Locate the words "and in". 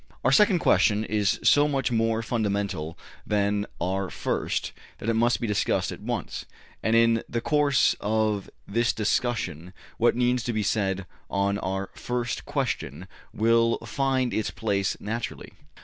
6.81-7.21